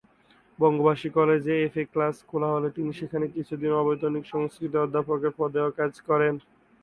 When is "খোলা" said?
2.29-2.49